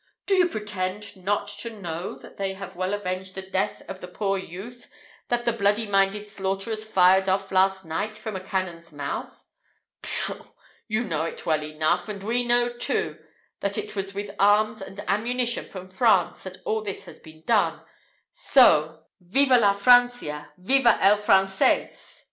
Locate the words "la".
19.61-19.71